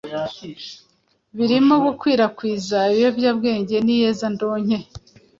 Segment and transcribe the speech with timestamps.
[1.37, 4.77] birimo gukwirakwiza ibiyobyabwenge n'iyezandonke.